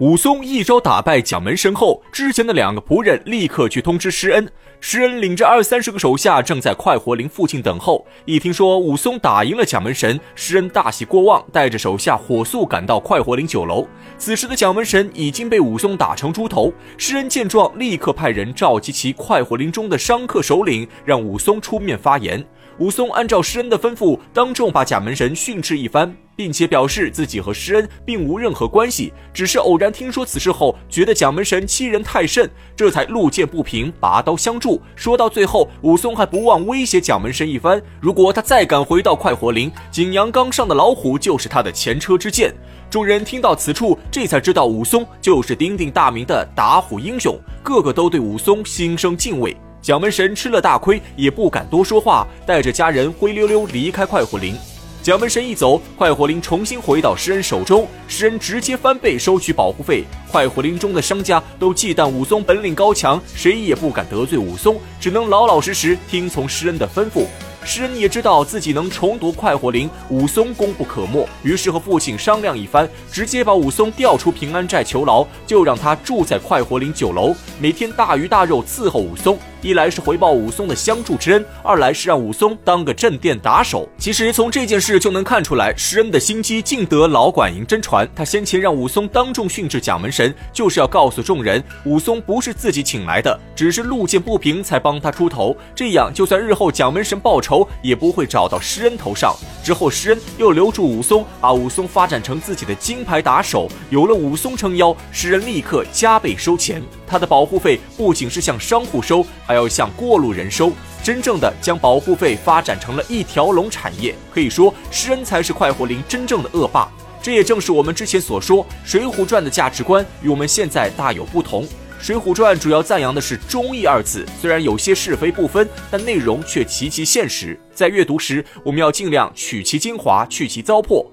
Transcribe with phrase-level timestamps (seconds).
[0.00, 4.50] 武松一招打败蒋门神后，之前的两个仆人立刻去通知施恩。
[4.80, 8.04] 施恩领着二三十个手下正在快活林附近等候。
[8.24, 13.86] 一听说武松打赢了蒋门神，施恩大喜过望，带着手下火速赶到快活林酒楼。
[14.18, 16.72] 此时的蒋门神已经被武松打成猪头。
[16.98, 22.44] 施恩见状，立刻派人召集其快活林中的商客首领，让武松出面发言。
[22.78, 34.80] 武松按照施恩的吩咐，当众把蒋门神训斥一番，并且表示自己和施恩并无任何关系，只是偶然听说此事后，觉得蒋门神欺人太甚，这才路见不平，拔刀相助。
[34.96, 42.52] 说到最后，武松还不忘威胁蒋门神一番：如果他再敢回到快活林，景阳冈上的老虎就是他的前车之鉴。
[42.90, 49.56] 众人听到此处，这才知道武松就是鼎鼎大名的打虎英雄，个个都对武松心生敬畏。
[49.84, 54.56] 蒋门神吃了大亏，也不敢多说话，带着家人灰溜溜离开快活林。
[55.02, 60.02] 蒋门神一走，快活林重新回到施恩手中，施恩直接翻倍收取保护费。
[60.32, 67.26] 快活林中的商家都忌惮武松本领高强，谁也不敢得罪武松，只能老老实实听从施恩的吩咐。
[67.62, 79.38] 施恩也知道自己能重夺快活林，武松功不可没，于是和父亲商量一番，直接把武松调出平安寨囚牢，就让他住在快活林酒楼，每天大鱼大肉伺候武松。
[79.64, 83.88] 一来是回报武松的相助之恩，二来是让武松当个镇店打手。
[83.96, 88.06] 其实从这件事就能看出来，施恩的心机尽得老管营真传。
[88.14, 95.56] 他先前让武松当众训斥蒋门神，就是要告诉众人，武松不是自己请来的，只是路见不平才帮他出头。
[95.74, 99.34] 这样，就算日后蒋门神报仇，也不会找到施恩头上。
[99.64, 103.66] 之后，施恩又留住武松，把武松发展成自己的金牌打手。
[103.88, 106.82] 有了武松撑腰，施恩立刻加倍收钱。
[107.14, 114.12] 他的保护费不仅是向商户收，还要向过路人收，真正的将保护费发展成了一条龙产业。
[114.32, 116.88] 可以说，施恩才是快活林真正的恶霸。
[117.22, 121.62] 这也正是我们之前所说，《水浒传》的价值观与我们现在大有不同。
[122.00, 127.56] 《水浒传》主要赞扬的是忠义二字，虽然有些是非不分，但内容却极其现实。
[127.72, 131.06] 在阅读时，我们要尽量取其精华，去其糟粕。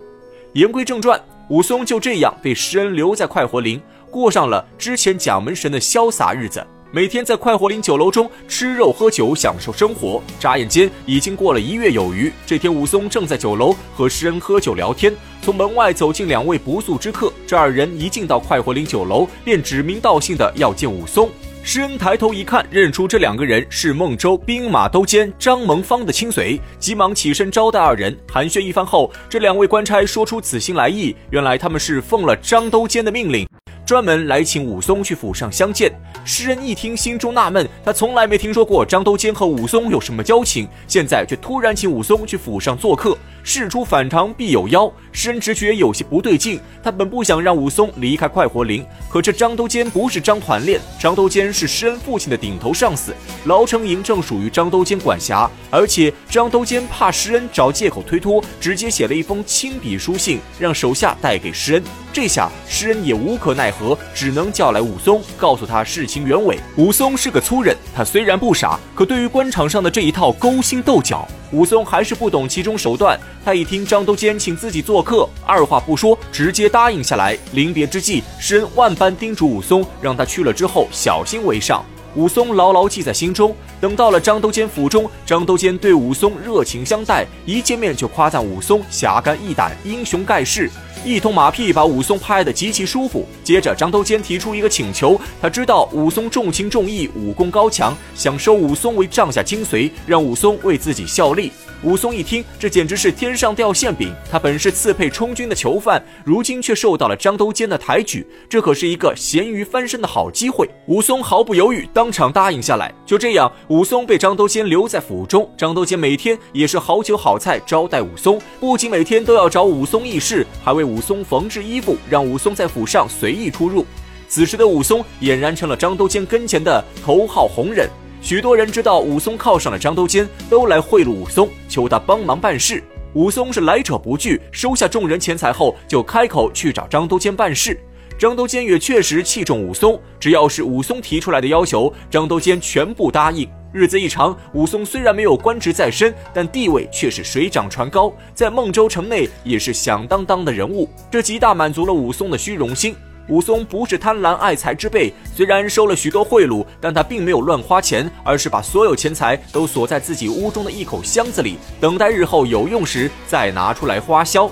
[0.53, 3.79] 言归正传，武松就这样被施恩留在快活林，
[4.11, 10.21] 过上了之前蒋门神的潇洒日子，每天在快活林酒楼中吃肉喝酒，享受生活。
[10.37, 12.31] 眨眼间已经过了一月有余。
[12.45, 15.11] 这天，武松正在酒楼和施恩喝酒聊天。
[15.41, 21.29] 从门外走进两位不速之客，这二人一进到快活林酒楼，便指名道姓的要见武松。
[21.63, 28.15] 施恩抬头一看，认出这两个人是孟州兵马都监张蒙方的亲随，急忙起身招待二人。
[28.31, 33.47] 寒暄一番后，这两位官差说出此行来意，原来他们是奉了张都监的命令。
[33.85, 35.91] 专门来请武松去府上相见。
[36.23, 43.17] 诗人一听，心中纳闷，他从来没听说过张都监和武松有什么交情，现在却突然请武松去府上做客。
[43.43, 46.59] 事出反常必有妖，施恩直觉有些不对劲。
[46.83, 53.13] 他本不想让武松离开快活林，可这张都监不是张团练，张都监是施恩父亲的顶头上司，
[53.45, 55.49] 牢城营正属于张都监管辖。
[55.69, 61.83] 而且张都监怕施恩找借口推脱，直接写了一封亲笔书信，让手下带给施恩。
[62.13, 66.59] 这下施恩也无可奈何，只能叫来武松，告诉他事情原委。
[66.75, 73.19] 武松是个粗人，他虽然不傻，可对于官场上的这一套勾心斗角，武松还是不懂其中手段。
[73.43, 77.37] 他一听张都监请自己做客，二话不说，直接答应下来。
[77.53, 81.83] 临别之际，施恩万般叮嘱武松，让他去了之后小心为上。
[82.15, 83.55] 武松牢牢记在心中。
[83.79, 90.69] 等到了张都监府中，张都监对武松热情相待，一见面就夸赞武松侠肝义胆、英雄盖世。
[91.03, 93.27] 一通马屁把武松拍得极其舒服。
[93.43, 101.51] 接着，张都监提出一个请求，他知道武松重情重义，武功高强，想收武松为帐下精髓，让武松为自己效力。
[101.83, 104.13] 武松一听，这简直是天上掉馅饼。
[104.29, 110.69] 他本是刺配充军的囚犯，如今却受到了张都监的抬举，这可是一个咸鱼翻身的好机会。
[110.85, 112.93] 武松毫不犹豫，当场答应下来。
[113.03, 115.49] 就这样，武松被张都监留在府中。
[115.57, 123.85] 张都监每天也是好酒好菜招待武松，不仅每天都要找武松议事，还为武松缝制衣服，让武松在府上随意出入。
[124.27, 127.89] 此时的武松俨然成了张都监跟前的头号红人。
[128.21, 132.83] 许多人知道武松靠上了张都监，都来贿赂武松，求他帮忙办事。
[133.13, 137.77] 武松是来者不拒，收下众人钱财后，就开口去找张都监办事。
[138.17, 143.49] 张都监也确实器重武松，只要是武松提出来的要求，张都监全部答应。
[143.73, 152.95] 日子一长，武松虽然没有官职在身，但地位却是水涨船高，在孟州城内也是响当当的人物，这极大满足了武松的虚荣心。
[153.29, 164.51] 武松不是贪婪爱财之辈，虽然收了许多贿赂，但他并没有乱花钱，而是把所有钱财都锁在自己屋中的一口箱子里，等待日后有用时再拿出来花销。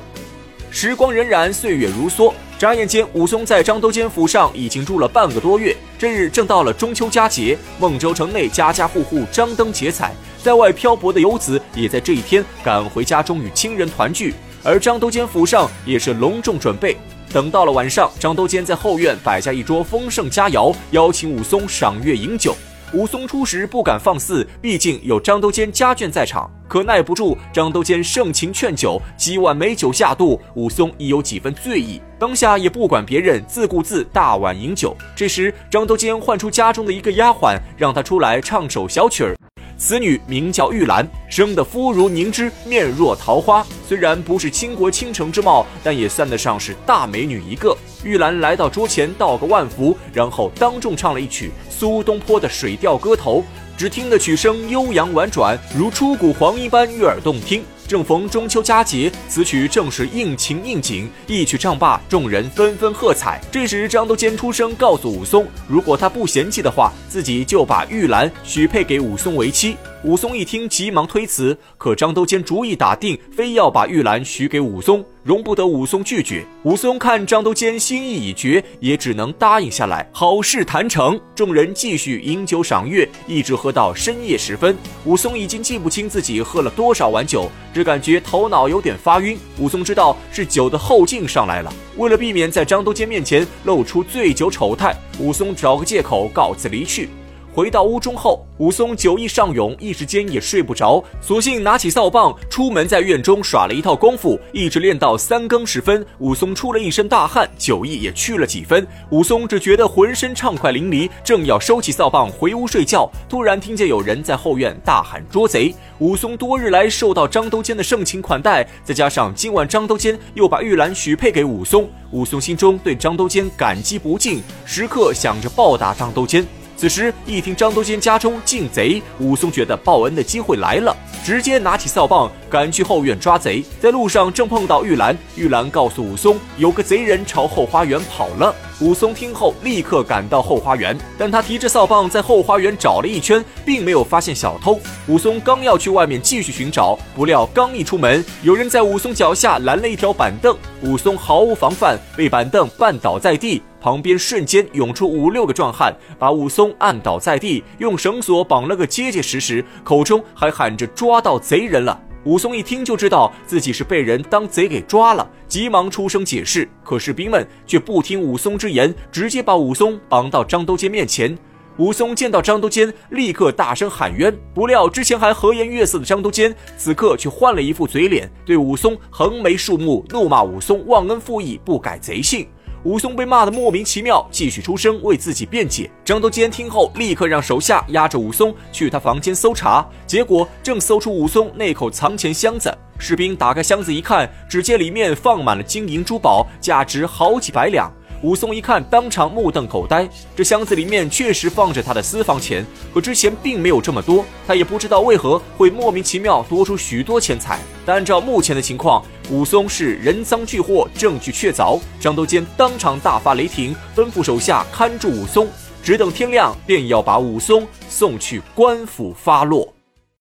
[0.72, 5.74] 时光荏苒，岁月如梭，眨眼间，武松在张都监府上已经住了半个多月。
[5.98, 10.14] 这日正到了中秋佳节，孟州城内家家户户张灯结彩，
[10.44, 14.36] 在外漂泊的游子也在这一天赶回家中与亲人团聚。
[14.62, 16.98] 而张都监府上也是隆重准备。
[17.32, 22.54] 等到了晚上，张都监在后院摆下一桌丰盛佳肴，邀请武松赏月饮酒。
[22.92, 26.50] 武松初时不敢放肆，毕竟有张都监家眷在场。
[26.68, 34.96] 可耐不住张都监盛情劝酒，几碗美酒下肚，武松已有几分醉意，当下也不管别人，自顾自大碗饮酒。
[35.16, 39.36] 这时，张都监唤出家中的一个丫鬟，让她出来唱首小曲儿。
[39.82, 43.66] 此女名叫玉兰，生得肤如凝脂，面若桃花。
[43.88, 47.76] 虽然不是倾国倾城之貌，但也算得上是大美女一个。
[48.04, 53.40] 玉兰来到桌前，道个万福，然后当众唱了一曲苏东坡的《水调歌头》。
[53.78, 57.64] 只听得曲声悠扬婉转，如出谷黄莺般悦耳动听。
[57.90, 61.10] 正逢中秋佳节，此曲正是应情应景。
[61.26, 63.42] 一曲唱罢，众人纷纷喝彩。
[63.52, 69.76] 这时，张都监出声告诉武松，如果他不嫌弃的话，自己就把玉兰许配给武松为妻。
[70.02, 71.58] 武松一听，急忙推辞。
[71.78, 76.46] 可张都监主意打定，非要把玉兰许给武松，容不得武松拒绝。
[76.64, 80.10] 武松看张都监心意已决，也只能答应下来。
[80.14, 84.74] 好事谈成，众人继续饮酒赏月，一直喝到深夜时分。
[85.04, 87.52] 武松已经记不清自己喝了多少碗酒。
[87.74, 91.74] 只感觉头脑有点发晕，武松知道是酒的后劲上来了。
[91.98, 97.10] 为了避免在张都监面前露出醉酒丑态，武松找个借口告辞离去。
[97.54, 106.06] 回到屋中后，武松酒意上涌，一时间也睡不着，索性拿起扫棒出门，在院中耍了一套功夫，一直练到三更时分。
[106.20, 108.88] 武松出了一身大汗，酒意也去了几分。
[109.10, 115.74] 武松只觉得浑身畅快淋漓，正要收起扫棒回屋睡觉，突然听见有人在后院大喊捉贼。
[115.98, 126.46] 武松多日来受到张都监的盛情款待，再加上今晚张都监又把玉兰许配给武松，武松心中对张都监感激不尽，时刻想着报答张都监。
[126.80, 130.96] 此时一听张都监家中进贼，武松觉得报恩的机会来了，
[131.26, 133.62] 直接拿起扫棒赶去后院抓贼。
[133.82, 138.56] 在路上正碰到玉兰，玉兰告诉武松，有个贼人朝后花园跑了。
[138.80, 144.80] 武松听后立刻赶到后花园，但他提着扫棒在后花园找了一圈，并没有发现小偷。
[145.08, 153.62] 武松刚要去外面继续寻找，不料刚一出门，有人在武松脚下拦了一条板凳，武松毫无防范，被板凳绊倒在地。
[153.82, 162.00] 旁边瞬间涌出五六个壮汉，把武松按倒在地，用绳索绑了个结结实实，口中还喊着“抓到贼人了”。
[162.26, 166.68] 武松一听就知道自己是被人当贼给抓了，急忙出声解释。
[166.84, 171.36] 可士兵们却不听武松之言，直接把武松绑到张都监面前。
[171.78, 174.38] 武松见到张都监，立刻大声喊冤。
[174.54, 182.46] 不料之前还和颜悦色的张都监，此刻却换了一副嘴脸，对武松横眉竖目，怒骂武松忘恩负义，不改贼性。
[182.84, 185.90] 武松被骂得莫名其妙，继续出声为自己辩解。
[186.06, 192.74] 张都监听后，立刻让手下押着武松去他房间搜查，结果正搜出武松那口藏钱箱子。
[192.98, 197.92] 士兵打开箱子一看，只见里面放满了金银珠宝，价值好几百两。
[198.22, 200.08] 武松一看，当场目瞪口呆。
[200.36, 204.26] 这箱子里面确实放着他的私房钱，可之前并没有这么多。
[204.46, 207.60] 他也不知道为何会莫名其妙多出许多钱财。
[207.86, 211.80] 但按照目前的情况，武松是人赃俱获，证据确凿。
[212.00, 215.48] 张都监当场大发雷霆，吩咐手下看住武松，
[215.82, 219.74] 只等天亮，便要把武松送去官府发落。